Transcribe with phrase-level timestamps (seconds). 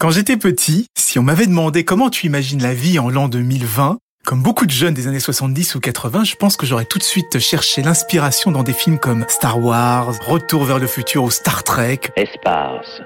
[0.00, 3.98] Quand j'étais petit, si on m'avait demandé comment tu imagines la vie en l'an 2020,
[4.24, 7.04] comme beaucoup de jeunes des années 70 ou 80, je pense que j'aurais tout de
[7.04, 11.64] suite cherché l'inspiration dans des films comme Star Wars, Retour vers le futur ou Star
[11.64, 12.00] Trek.
[12.16, 13.02] Espace,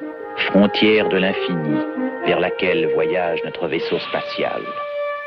[0.53, 1.81] frontière de l'infini,
[2.27, 4.63] vers laquelle voyage notre vaisseau spatial.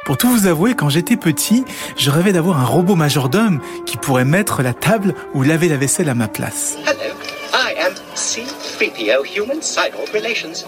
[0.05, 1.65] Pour tout vous avouer, quand j'étais petit,
[1.97, 6.07] je rêvais d'avoir un robot majordome qui pourrait mettre la table ou laver la vaisselle
[6.07, 6.77] à ma place.
[6.85, 7.13] Hello,
[7.53, 10.65] I am C3PO Human Cyborg Relations.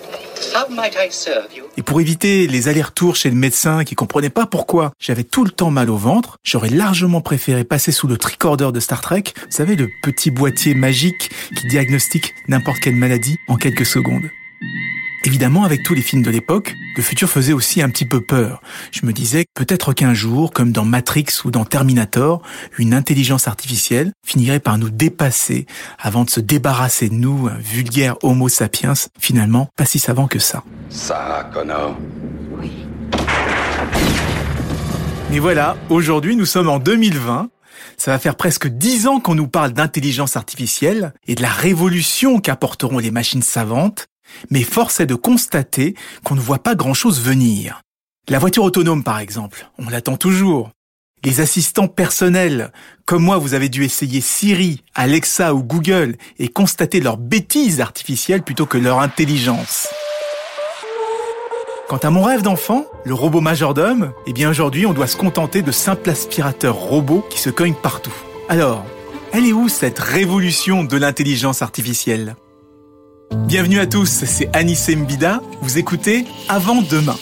[0.55, 1.65] How might I serve you?
[1.77, 5.51] Et pour éviter les allers-retours chez le médecin qui comprenait pas pourquoi j'avais tout le
[5.51, 9.51] temps mal au ventre, j'aurais largement préféré passer sous le tricorder de Star Trek, vous
[9.51, 14.29] savez, le petit boîtier magique qui diagnostique n'importe quelle maladie en quelques secondes.
[15.25, 18.61] Évidemment, avec tous les films de l'époque, le futur faisait aussi un petit peu peur.
[18.91, 22.41] Je me disais peut-être qu'un jour, comme dans Matrix ou dans Terminator,
[22.77, 25.65] une intelligence artificielle finirait par nous dépasser
[25.97, 30.39] avant de se débarrasser de nous, un vulgaire Homo sapiens, finalement pas si savant que
[30.39, 30.63] ça.
[30.89, 31.97] Sarah Connor.
[35.31, 37.49] Mais voilà, aujourd'hui nous sommes en 2020.
[37.97, 42.39] Ça va faire presque dix ans qu'on nous parle d'intelligence artificielle et de la révolution
[42.39, 44.07] qu'apporteront les machines savantes,
[44.49, 47.81] mais force est de constater qu'on ne voit pas grand-chose venir.
[48.27, 50.69] La voiture autonome, par exemple, on l'attend toujours.
[51.23, 52.71] Les assistants personnels,
[53.05, 58.43] comme moi, vous avez dû essayer Siri, Alexa ou Google et constater leur bêtise artificielle
[58.43, 59.87] plutôt que leur intelligence.
[61.89, 65.63] Quant à mon rêve d'enfant, le robot majordome, eh bien aujourd'hui on doit se contenter
[65.63, 68.13] de simples aspirateurs robots qui se cognent partout.
[68.47, 68.85] Alors,
[69.33, 72.35] elle est où cette révolution de l'intelligence artificielle?
[73.31, 77.15] Bienvenue à tous, c'est Anissé Mbida, vous écoutez Avant Demain.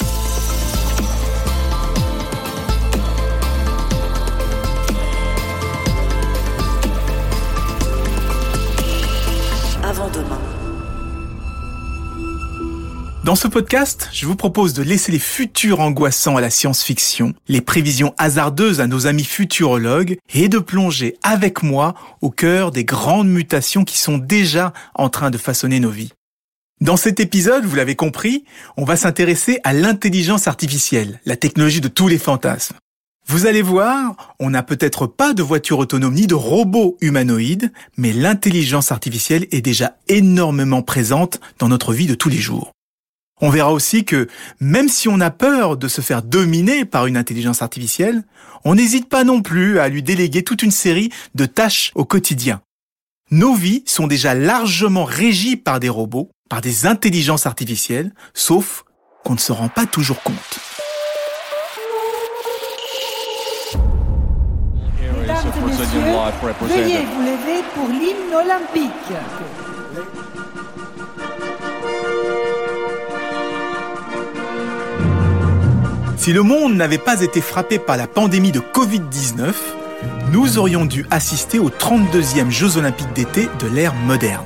[13.28, 17.60] Dans ce podcast, je vous propose de laisser les futurs angoissants à la science-fiction, les
[17.60, 23.28] prévisions hasardeuses à nos amis futurologues et de plonger avec moi au cœur des grandes
[23.28, 26.14] mutations qui sont déjà en train de façonner nos vies.
[26.80, 28.46] Dans cet épisode, vous l'avez compris,
[28.78, 32.78] on va s'intéresser à l'intelligence artificielle, la technologie de tous les fantasmes.
[33.28, 38.14] Vous allez voir, on n'a peut-être pas de voiture autonome ni de robots humanoïdes, mais
[38.14, 42.72] l'intelligence artificielle est déjà énormément présente dans notre vie de tous les jours.
[43.40, 44.28] On verra aussi que
[44.60, 48.24] même si on a peur de se faire dominer par une intelligence artificielle,
[48.66, 52.62] on n'hésite pas non plus à lui déléguer toute une série de tâches au quotidien.
[53.30, 58.86] Nos vies sont déjà largement régies par des robots, par des intelligences artificielles, sauf
[59.24, 60.60] qu'on ne se rend pas toujours compte.
[65.00, 66.00] Mesdames et messieurs,
[66.62, 69.14] veuillez vous lever pour l'hymne olympique.
[76.28, 79.54] Si le monde n'avait pas été frappé par la pandémie de Covid-19,
[80.34, 84.44] nous aurions dû assister aux 32e Jeux olympiques d'été de l'ère moderne.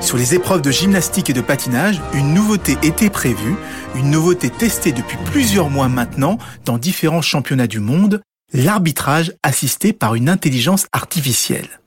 [0.00, 3.56] Sur les épreuves de gymnastique et de patinage, une nouveauté était prévue,
[3.96, 10.14] une nouveauté testée depuis plusieurs mois maintenant dans différents championnats du monde, l'arbitrage assisté par
[10.14, 11.80] une intelligence artificielle.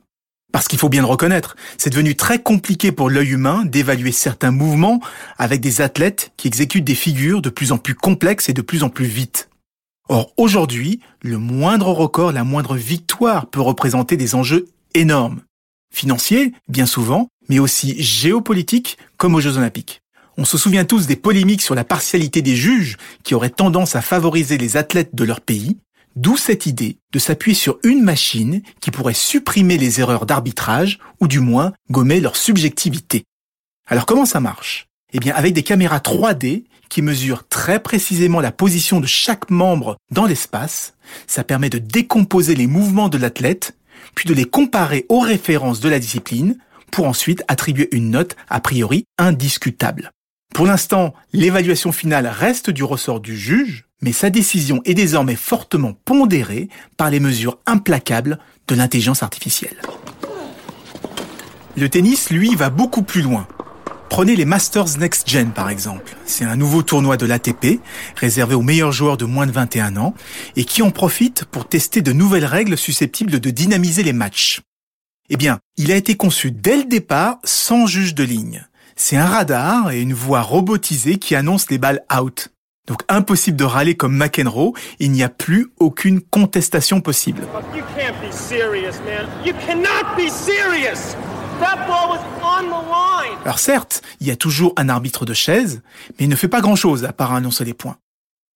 [0.52, 4.52] Parce qu'il faut bien le reconnaître, c'est devenu très compliqué pour l'œil humain d'évaluer certains
[4.52, 5.00] mouvements
[5.38, 8.84] avec des athlètes qui exécutent des figures de plus en plus complexes et de plus
[8.84, 9.50] en plus vite.
[10.10, 15.42] Or, aujourd'hui, le moindre record, la moindre victoire peut représenter des enjeux énormes.
[15.94, 20.02] Financiers, bien souvent, mais aussi géopolitiques, comme aux Jeux Olympiques.
[20.38, 24.02] On se souvient tous des polémiques sur la partialité des juges qui auraient tendance à
[24.02, 25.78] favoriser les athlètes de leur pays,
[26.16, 31.28] D'où cette idée de s'appuyer sur une machine qui pourrait supprimer les erreurs d'arbitrage ou
[31.28, 33.24] du moins gommer leur subjectivité.
[33.88, 34.88] Alors comment ça marche?
[35.14, 39.96] Eh bien avec des caméras 3D qui mesurent très précisément la position de chaque membre
[40.12, 40.94] dans l'espace,
[41.28, 43.78] ça permet de décomposer les mouvements de l'athlète,
[44.14, 46.58] puis de les comparer aux références de la discipline
[46.92, 50.12] pour ensuite attribuer une note a priori indiscutable.
[50.54, 55.94] Pour l'instant, l'évaluation finale reste du ressort du juge, mais sa décision est désormais fortement
[56.06, 59.82] pondérée par les mesures implacables de l'intelligence artificielle.
[61.78, 63.48] Le tennis, lui, va beaucoup plus loin.
[64.10, 66.18] Prenez les Masters Next Gen par exemple.
[66.26, 67.80] C'est un nouveau tournoi de l'ATP
[68.18, 70.14] réservé aux meilleurs joueurs de moins de 21 ans
[70.58, 74.60] et qui en profite pour tester de nouvelles règles susceptibles de dynamiser les matchs.
[75.30, 78.68] Eh bien, il a été conçu dès le départ sans juge de ligne.
[78.98, 82.50] C'est un radar et une voix robotisée qui annoncent les balles out.
[82.88, 87.44] Donc impossible de râler comme McEnroe, il n'y a plus aucune contestation possible.
[93.46, 95.82] Alors certes, il y a toujours un arbitre de chaise,
[96.20, 97.98] mais il ne fait pas grand-chose à part annoncer les points.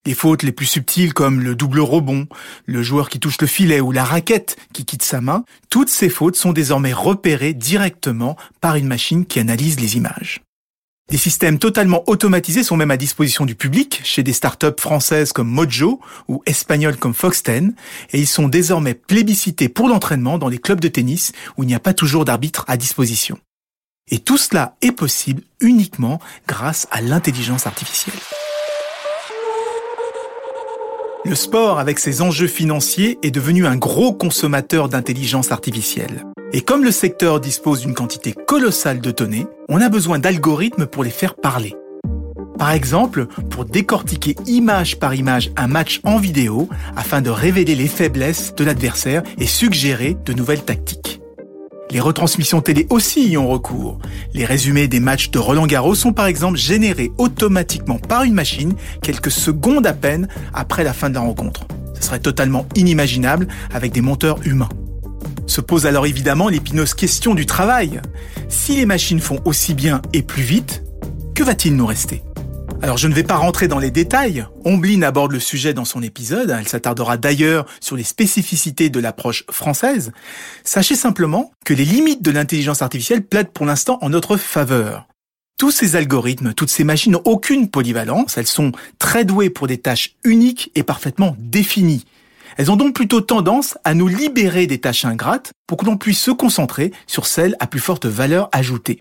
[0.06, 2.28] Les fautes les plus subtiles comme le double rebond,
[2.64, 6.08] le joueur qui touche le filet ou la raquette qui quitte sa main, toutes ces
[6.08, 10.42] fautes sont désormais repérées directement par une machine qui analyse les images.
[11.08, 15.48] Des systèmes totalement automatisés sont même à disposition du public chez des startups françaises comme
[15.48, 17.74] Mojo ou espagnoles comme Foxten
[18.12, 21.76] et ils sont désormais plébiscités pour l'entraînement dans les clubs de tennis où il n'y
[21.76, 23.38] a pas toujours d'arbitre à disposition.
[24.10, 28.18] Et tout cela est possible uniquement grâce à l'intelligence artificielle.
[31.24, 36.24] Le sport, avec ses enjeux financiers, est devenu un gros consommateur d'intelligence artificielle.
[36.52, 41.02] Et comme le secteur dispose d'une quantité colossale de données, on a besoin d'algorithmes pour
[41.02, 41.74] les faire parler.
[42.58, 47.88] Par exemple, pour décortiquer image par image un match en vidéo afin de révéler les
[47.88, 51.20] faiblesses de l'adversaire et suggérer de nouvelles tactiques.
[51.90, 53.98] Les retransmissions télé aussi y ont recours.
[54.32, 58.74] Les résumés des matchs de Roland Garros sont par exemple générés automatiquement par une machine
[59.02, 61.66] quelques secondes à peine après la fin de la rencontre.
[61.94, 64.68] Ce serait totalement inimaginable avec des monteurs humains.
[65.46, 68.00] Se pose alors évidemment l'épineuse question du travail.
[68.48, 70.82] Si les machines font aussi bien et plus vite,
[71.34, 72.22] que va-t-il nous rester?
[72.82, 76.02] Alors je ne vais pas rentrer dans les détails, Omblin aborde le sujet dans son
[76.02, 80.12] épisode, elle s'attardera d'ailleurs sur les spécificités de l'approche française.
[80.62, 85.06] Sachez simplement que les limites de l'intelligence artificielle plaident pour l'instant en notre faveur.
[85.58, 89.78] Tous ces algorithmes, toutes ces machines n'ont aucune polyvalence, elles sont très douées pour des
[89.78, 92.04] tâches uniques et parfaitement définies.
[92.56, 96.20] Elles ont donc plutôt tendance à nous libérer des tâches ingrates pour que l'on puisse
[96.20, 99.00] se concentrer sur celles à plus forte valeur ajoutée.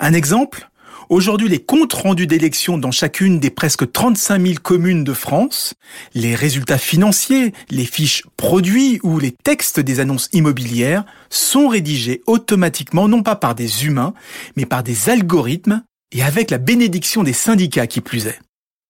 [0.00, 0.68] Un exemple
[1.08, 5.74] Aujourd'hui, les comptes rendus d'élections dans chacune des presque 35 000 communes de France,
[6.14, 13.08] les résultats financiers, les fiches produits ou les textes des annonces immobilières sont rédigés automatiquement
[13.08, 14.14] non pas par des humains,
[14.56, 15.82] mais par des algorithmes
[16.12, 18.40] et avec la bénédiction des syndicats qui plus est.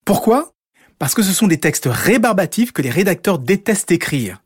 [0.04, 0.51] Pourquoi?
[1.02, 4.40] Parce que ce sont des textes rébarbatifs que les rédacteurs détestent écrire.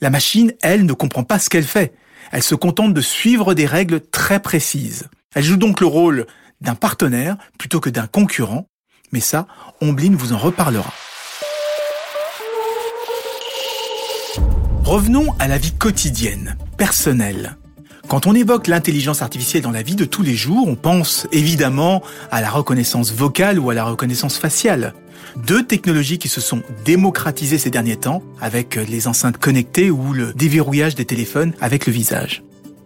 [0.00, 1.92] La machine, elle, ne comprend pas ce qu'elle fait.
[2.32, 5.10] Elle se contente de suivre des règles très précises.
[5.34, 6.26] Elle joue donc le rôle
[6.62, 8.66] d'un partenaire plutôt que d'un concurrent,
[9.12, 9.46] mais ça,
[9.82, 10.94] Omblin vous en reparlera.
[14.84, 17.58] Revenons à la vie quotidienne, personnelle.
[18.08, 22.02] Quand on évoque l'intelligence artificielle dans la vie de tous les jours, on pense évidemment
[22.30, 24.94] à la reconnaissance vocale ou à la reconnaissance faciale.
[25.36, 30.32] Deux technologies qui se sont démocratisées ces derniers temps avec les enceintes connectées ou le
[30.32, 32.42] déverrouillage des téléphones avec le visage.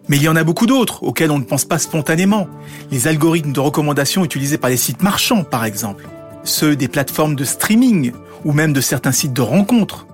[0.08, 2.46] Mais il y en a beaucoup d'autres auxquels on ne pense pas spontanément.
[2.90, 6.06] Les algorithmes de recommandation utilisés par les sites marchands, par exemple.
[6.44, 8.12] Ceux des plateformes de streaming
[8.44, 10.06] ou même de certains sites de rencontres.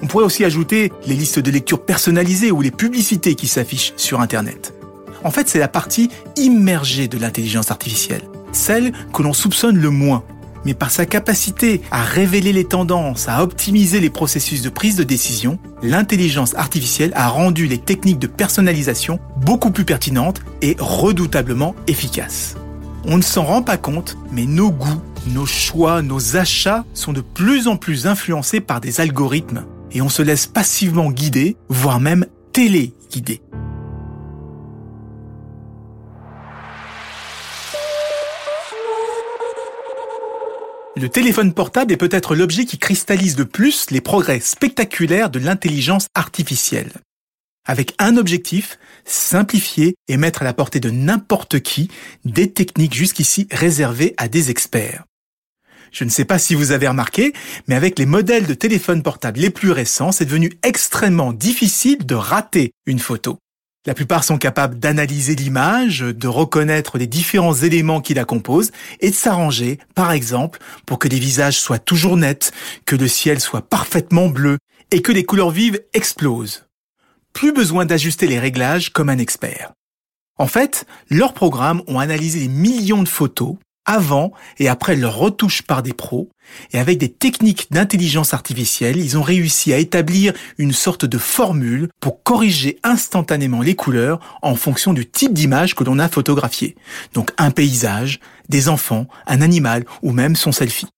[0.00, 4.20] On pourrait aussi ajouter les listes de lecture personnalisées ou les publicités qui s'affichent sur
[4.20, 4.74] Internet.
[5.24, 8.22] En fait, c'est la partie immergée de l'intelligence artificielle,
[8.52, 10.24] celle que l'on soupçonne le moins
[10.64, 15.04] mais par sa capacité à révéler les tendances, à optimiser les processus de prise de
[15.04, 22.56] décision, l'intelligence artificielle a rendu les techniques de personnalisation beaucoup plus pertinentes et redoutablement efficaces.
[23.04, 27.20] On ne s'en rend pas compte, mais nos goûts, nos choix, nos achats sont de
[27.20, 32.26] plus en plus influencés par des algorithmes et on se laisse passivement guider, voire même
[32.52, 33.42] téléguider.
[41.02, 46.06] Le téléphone portable est peut-être l'objet qui cristallise le plus les progrès spectaculaires de l'intelligence
[46.14, 46.92] artificielle.
[47.66, 51.88] Avec un objectif, simplifier et mettre à la portée de n'importe qui
[52.24, 55.02] des techniques jusqu'ici réservées à des experts.
[55.90, 57.32] Je ne sais pas si vous avez remarqué,
[57.66, 62.14] mais avec les modèles de téléphone portable les plus récents, c'est devenu extrêmement difficile de
[62.14, 63.40] rater une photo.
[63.84, 68.70] La plupart sont capables d'analyser l'image, de reconnaître les différents éléments qui la composent
[69.00, 72.52] et de s'arranger, par exemple, pour que les visages soient toujours nets,
[72.86, 74.58] que le ciel soit parfaitement bleu
[74.92, 76.66] et que les couleurs vives explosent.
[77.32, 79.72] Plus besoin d'ajuster les réglages comme un expert.
[80.38, 85.62] En fait, leurs programmes ont analysé des millions de photos avant et après leur retouche
[85.62, 86.30] par des pros,
[86.72, 91.88] et avec des techniques d'intelligence artificielle, ils ont réussi à établir une sorte de formule
[92.00, 96.76] pour corriger instantanément les couleurs en fonction du type d'image que l'on a photographié.
[97.14, 100.88] Donc un paysage, des enfants, un animal ou même son selfie.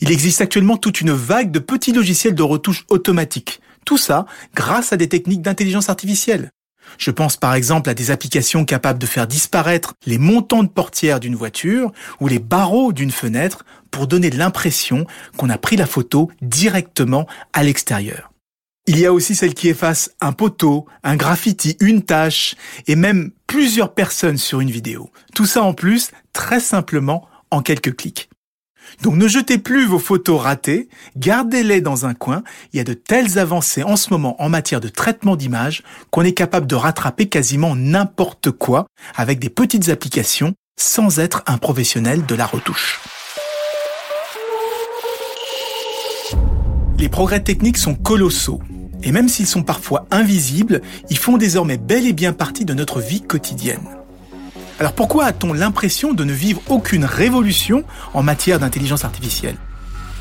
[0.00, 3.60] Il existe actuellement toute une vague de petits logiciels de retouche automatique.
[3.84, 6.50] Tout ça grâce à des techniques d'intelligence artificielle.
[6.98, 11.20] Je pense par exemple à des applications capables de faire disparaître les montants de portière
[11.20, 16.30] d'une voiture ou les barreaux d'une fenêtre pour donner l'impression qu'on a pris la photo
[16.42, 18.30] directement à l'extérieur.
[18.88, 22.54] Il y a aussi celles qui effacent un poteau, un graffiti, une tâche,
[22.86, 25.10] et même plusieurs personnes sur une vidéo.
[25.34, 28.28] Tout ça en plus, très simplement, en quelques clics.
[29.02, 32.42] Donc ne jetez plus vos photos ratées, gardez-les dans un coin.
[32.72, 36.22] Il y a de telles avancées en ce moment en matière de traitement d'image qu'on
[36.22, 42.26] est capable de rattraper quasiment n'importe quoi avec des petites applications sans être un professionnel
[42.26, 43.00] de la retouche.
[46.98, 48.60] Les progrès techniques sont colossaux.
[49.02, 53.00] Et même s'ils sont parfois invisibles, ils font désormais bel et bien partie de notre
[53.00, 53.86] vie quotidienne.
[54.78, 59.56] Alors pourquoi a-t-on l'impression de ne vivre aucune révolution en matière d'intelligence artificielle?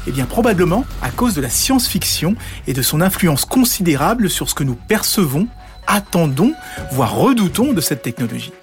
[0.07, 2.35] Eh bien probablement à cause de la science-fiction
[2.67, 5.47] et de son influence considérable sur ce que nous percevons,
[5.87, 6.53] attendons,
[6.91, 8.53] voire redoutons de cette technologie.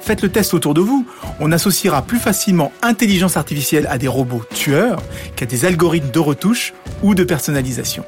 [0.00, 1.04] Faites le test autour de vous.
[1.40, 5.02] On associera plus facilement intelligence artificielle à des robots tueurs
[5.34, 8.04] qu'à des algorithmes de retouche ou de personnalisation.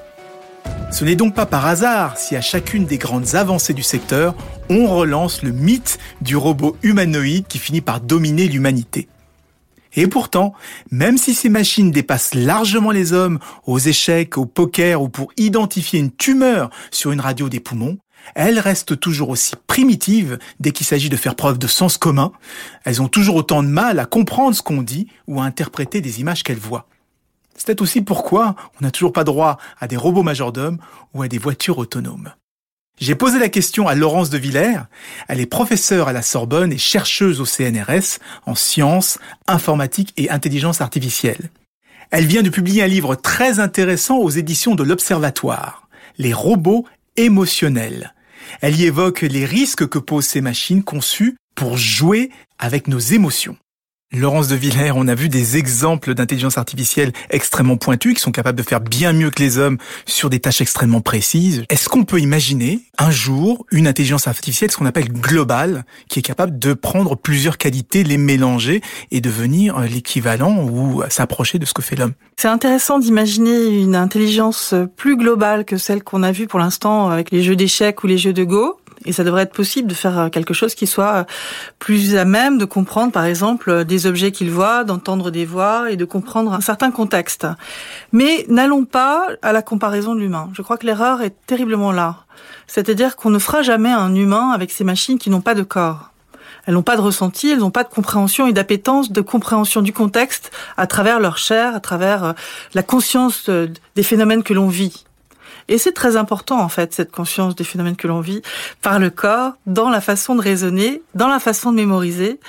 [0.90, 4.34] Ce n'est donc pas par hasard si à chacune des grandes avancées du secteur,
[4.70, 9.08] on relance le mythe du robot humanoïde qui finit par dominer l'humanité.
[9.94, 10.54] Et pourtant,
[10.90, 16.00] même si ces machines dépassent largement les hommes aux échecs, au poker ou pour identifier
[16.00, 17.98] une tumeur sur une radio des poumons,
[18.34, 22.32] elles restent toujours aussi primitives dès qu'il s'agit de faire preuve de sens commun.
[22.84, 26.20] Elles ont toujours autant de mal à comprendre ce qu'on dit ou à interpréter des
[26.20, 26.86] images qu'elles voient.
[27.58, 30.78] C'est peut-être aussi pourquoi on n'a toujours pas droit à des robots majordomes
[31.12, 32.32] ou à des voitures autonomes.
[33.00, 34.80] J'ai posé la question à Laurence de Villers.
[35.26, 40.80] Elle est professeure à la Sorbonne et chercheuse au CNRS en sciences, informatique et intelligence
[40.80, 41.50] artificielle.
[42.10, 46.86] Elle vient de publier un livre très intéressant aux éditions de l'Observatoire, Les robots
[47.16, 48.14] émotionnels.
[48.60, 53.56] Elle y évoque les risques que posent ces machines conçues pour jouer avec nos émotions.
[54.16, 58.56] Laurence de Villers, on a vu des exemples d'intelligence artificielle extrêmement pointus qui sont capables
[58.56, 61.64] de faire bien mieux que les hommes sur des tâches extrêmement précises.
[61.68, 66.22] Est-ce qu'on peut imaginer un jour une intelligence artificielle, ce qu'on appelle globale, qui est
[66.22, 71.82] capable de prendre plusieurs qualités, les mélanger et devenir l'équivalent ou s'approcher de ce que
[71.82, 72.14] fait l'homme?
[72.38, 77.30] C'est intéressant d'imaginer une intelligence plus globale que celle qu'on a vue pour l'instant avec
[77.30, 80.18] les jeux d'échecs ou les jeux de Go et ça devrait être possible de faire
[80.18, 81.24] euh, quelque chose qui soit euh,
[81.78, 85.90] plus à même de comprendre, par exemple, euh, des objets qu'il voit, d'entendre des voix
[85.90, 87.46] et de comprendre un certain contexte.
[88.12, 90.50] Mais n'allons pas à la comparaison de l'humain.
[90.52, 92.24] Je crois que l'erreur est terriblement là.
[92.66, 96.10] C'est-à-dire qu'on ne fera jamais un humain avec ces machines qui n'ont pas de corps.
[96.66, 99.94] Elles n'ont pas de ressenti, elles n'ont pas de compréhension et d'appétence, de compréhension du
[99.94, 102.34] contexte à travers leur chair, à travers
[102.74, 105.06] la conscience des phénomènes que l'on vit.
[105.68, 108.42] Et c'est très important, en fait, cette conscience des phénomènes que l'on vit
[108.82, 112.40] par le corps, dans la façon de raisonner, dans la façon de mémoriser.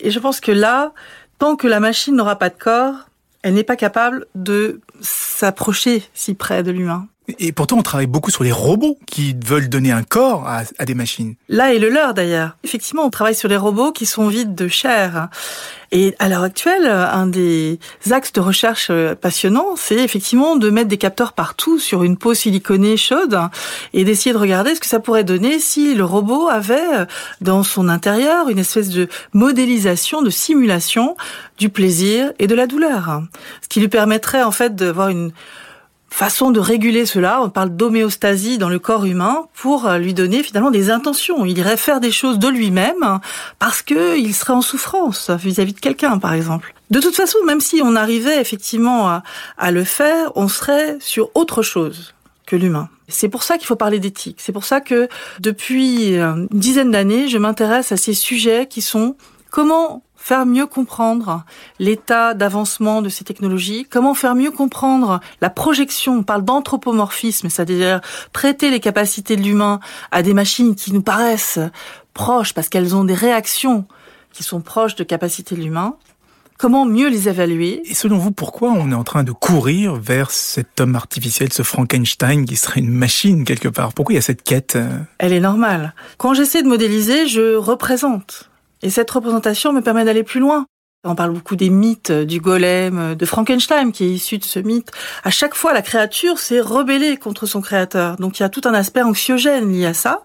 [0.00, 0.92] Et je pense que là,
[1.38, 2.94] tant que la machine n'aura pas de corps,
[3.42, 7.08] elle n'est pas capable de s'approcher si près de l'humain.
[7.38, 10.94] Et pourtant, on travaille beaucoup sur les robots qui veulent donner un corps à, des
[10.94, 11.34] machines.
[11.48, 12.56] Là est le leur d'ailleurs.
[12.64, 15.28] Effectivement, on travaille sur les robots qui sont vides de chair.
[15.92, 17.80] Et à l'heure actuelle, un des
[18.12, 22.32] axes de recherche euh, passionnants, c'est effectivement de mettre des capteurs partout sur une peau
[22.32, 23.36] siliconée chaude
[23.92, 27.06] et d'essayer de regarder ce que ça pourrait donner si le robot avait euh,
[27.40, 31.16] dans son intérieur une espèce de modélisation, de simulation
[31.58, 33.22] du plaisir et de la douleur.
[33.62, 35.32] Ce qui lui permettrait en fait d'avoir une
[36.10, 37.42] façon de réguler cela.
[37.42, 41.44] On parle d'homéostasie dans le corps humain pour euh, lui donner finalement des intentions.
[41.46, 43.20] Il irait faire des choses de lui-même
[43.58, 46.74] parce que il serait en souffrance vis-à-vis de quelqu'un, par exemple.
[46.90, 49.22] De toute façon, même si on arrivait effectivement à,
[49.56, 52.14] à le faire, on serait sur autre chose
[52.46, 52.88] que l'humain.
[53.08, 54.38] C'est pour ça qu'il faut parler d'éthique.
[54.40, 58.82] C'est pour ça que depuis euh, une dizaine d'années, je m'intéresse à ces sujets qui
[58.82, 59.16] sont
[59.50, 61.44] comment faire mieux comprendre
[61.78, 68.00] l'état d'avancement de ces technologies, comment faire mieux comprendre la projection, on parle d'anthropomorphisme, c'est-à-dire
[68.32, 69.80] prêter les capacités de l'humain
[70.12, 71.58] à des machines qui nous paraissent
[72.12, 73.86] proches parce qu'elles ont des réactions
[74.32, 75.96] qui sont proches de capacités de l'humain.
[76.58, 77.80] Comment mieux les évaluer?
[77.86, 81.62] Et selon vous, pourquoi on est en train de courir vers cet homme artificiel, ce
[81.62, 83.94] Frankenstein qui serait une machine quelque part?
[83.94, 84.76] Pourquoi il y a cette quête?
[85.16, 85.94] Elle est normale.
[86.18, 88.49] Quand j'essaie de modéliser, je représente
[88.82, 90.66] et cette représentation me permet d'aller plus loin.
[91.02, 94.90] On parle beaucoup des mythes du golem, de Frankenstein qui est issu de ce mythe.
[95.24, 98.16] À chaque fois, la créature s'est rebellée contre son créateur.
[98.16, 100.22] Donc il y a tout un aspect anxiogène lié à ça.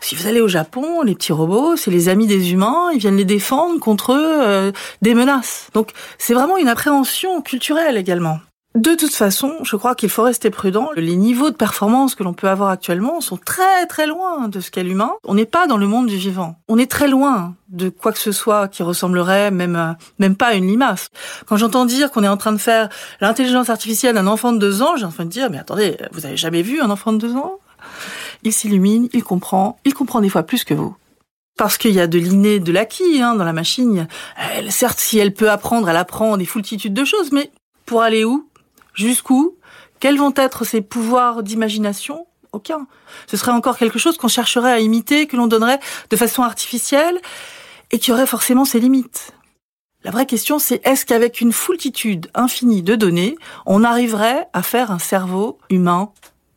[0.00, 3.16] Si vous allez au Japon, les petits robots, c'est les amis des humains, ils viennent
[3.16, 5.68] les défendre contre euh, des menaces.
[5.72, 8.38] Donc c'est vraiment une appréhension culturelle également.
[8.74, 10.90] De toute façon, je crois qu'il faut rester prudent.
[10.94, 14.70] Les niveaux de performance que l'on peut avoir actuellement sont très très loin de ce
[14.70, 15.12] qu'est l'humain.
[15.24, 16.56] On n'est pas dans le monde du vivant.
[16.68, 20.54] On est très loin de quoi que ce soit qui ressemblerait même même pas à
[20.54, 21.08] une limace.
[21.46, 22.88] Quand j'entends dire qu'on est en train de faire
[23.20, 26.26] l'intelligence artificielle d'un enfant de deux ans, j'ai en train de dire mais attendez, vous
[26.26, 27.58] avez jamais vu un enfant de deux ans?
[28.44, 30.94] Il s'illumine, il comprend, il comprend des fois plus que vous
[31.56, 34.06] parce qu'il y a de l'inné, de l'acquis hein, dans la machine.
[34.54, 37.50] Elle, certes, si elle peut apprendre, elle apprend des foultitudes de choses, mais
[37.84, 38.48] pour aller où?
[38.98, 39.56] Jusqu'où?
[40.00, 42.26] Quels vont être ses pouvoirs d'imagination?
[42.50, 42.88] Aucun.
[43.28, 45.78] Ce serait encore quelque chose qu'on chercherait à imiter, que l'on donnerait
[46.10, 47.20] de façon artificielle,
[47.92, 49.34] et qui aurait forcément ses limites.
[50.02, 53.36] La vraie question, c'est est-ce qu'avec une foultitude infinie de données,
[53.66, 56.10] on arriverait à faire un cerveau humain?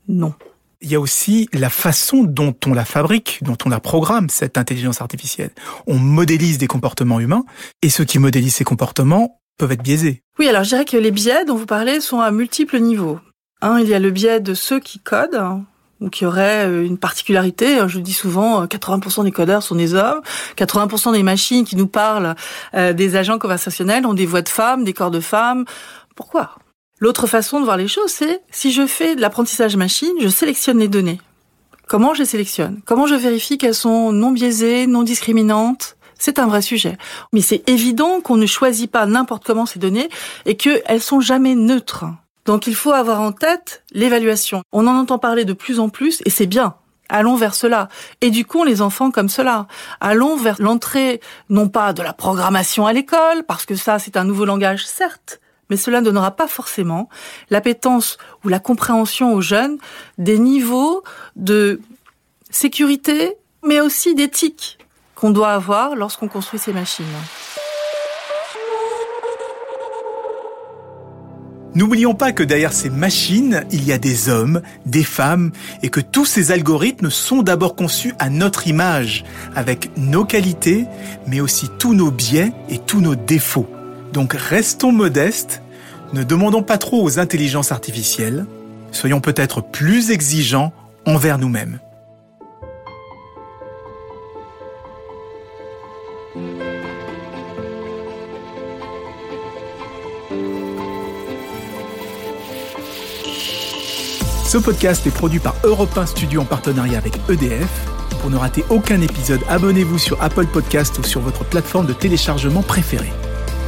[0.07, 0.33] Non.
[0.81, 4.57] Il y a aussi la façon dont on la fabrique, dont on la programme, cette
[4.57, 5.51] intelligence artificielle.
[5.85, 7.45] On modélise des comportements humains,
[7.83, 10.23] et ceux qui modélisent ces comportements peuvent être biaisés.
[10.39, 13.19] Oui, alors je dirais que les biais dont vous parlez sont à multiples niveaux.
[13.61, 15.65] Un, il y a le biais de ceux qui codent, hein,
[16.01, 17.77] ou qui auraient euh, une particularité.
[17.87, 20.21] Je dis souvent, 80% euh, des codeurs sont des hommes,
[20.57, 22.35] 80% des machines qui nous parlent
[22.73, 25.65] euh, des agents conversationnels ont des voix de femmes, des corps de femmes.
[26.15, 26.55] Pourquoi?
[26.99, 30.79] L'autre façon de voir les choses, c'est si je fais de l'apprentissage machine, je sélectionne
[30.79, 31.19] les données.
[31.87, 32.79] Comment je les sélectionne?
[32.85, 35.97] Comment je vérifie qu'elles sont non biaisées, non discriminantes?
[36.21, 36.97] C'est un vrai sujet.
[37.33, 40.09] Mais c'est évident qu'on ne choisit pas n'importe comment ces données
[40.45, 42.05] et qu'elles sont jamais neutres.
[42.45, 44.61] Donc il faut avoir en tête l'évaluation.
[44.71, 46.75] On en entend parler de plus en plus et c'est bien.
[47.09, 47.89] Allons vers cela.
[48.21, 49.67] Éduquons les enfants comme cela.
[49.99, 54.23] Allons vers l'entrée, non pas de la programmation à l'école, parce que ça c'est un
[54.23, 57.09] nouveau langage, certes, mais cela ne donnera pas forcément
[57.49, 59.77] l'appétence ou la compréhension aux jeunes
[60.19, 61.03] des niveaux
[61.35, 61.81] de
[62.49, 64.77] sécurité, mais aussi d'éthique
[65.21, 67.05] qu'on doit avoir lorsqu'on construit ces machines.
[71.75, 75.51] N'oublions pas que derrière ces machines, il y a des hommes, des femmes,
[75.83, 79.23] et que tous ces algorithmes sont d'abord conçus à notre image,
[79.55, 80.85] avec nos qualités,
[81.27, 83.69] mais aussi tous nos biais et tous nos défauts.
[84.13, 85.61] Donc restons modestes,
[86.13, 88.47] ne demandons pas trop aux intelligences artificielles,
[88.91, 90.73] soyons peut-être plus exigeants
[91.05, 91.79] envers nous-mêmes.
[104.45, 107.67] Ce podcast est produit par Europe 1 Studio en partenariat avec EDF.
[108.21, 112.61] Pour ne rater aucun épisode, abonnez-vous sur Apple Podcast ou sur votre plateforme de téléchargement
[112.61, 113.11] préférée.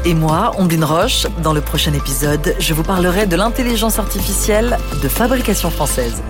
[0.05, 5.07] Et moi, Ondine Roche, dans le prochain épisode, je vous parlerai de l'intelligence artificielle de
[5.09, 6.21] fabrication française.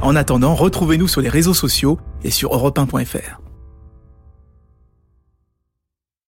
[0.00, 3.47] En attendant, retrouvez-nous sur les réseaux sociaux et sur europe1.fr.